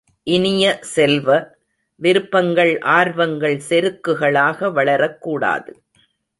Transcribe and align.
இனிய 0.23 0.79
செல்வ, 0.81 1.57
விருப்பங்கள் 1.95 2.79
ஆர்வங்கள் 2.79 3.61
செருக்குகளாக 3.69 4.71
வளரக் 4.71 5.21
கூடாது. 5.21 5.83